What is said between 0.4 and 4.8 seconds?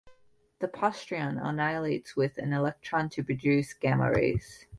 The positron annihilates with an electron to produce gamma rays.